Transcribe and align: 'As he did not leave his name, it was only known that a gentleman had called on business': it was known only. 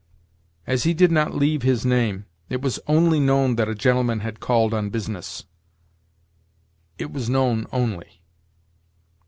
'As 0.65 0.81
he 0.81 0.95
did 0.95 1.11
not 1.11 1.35
leave 1.35 1.61
his 1.61 1.85
name, 1.85 2.25
it 2.49 2.59
was 2.59 2.79
only 2.87 3.19
known 3.19 3.55
that 3.57 3.69
a 3.69 3.75
gentleman 3.75 4.21
had 4.21 4.39
called 4.39 4.73
on 4.73 4.89
business': 4.89 5.43
it 6.97 7.13
was 7.13 7.29
known 7.29 7.67
only. 7.71 8.23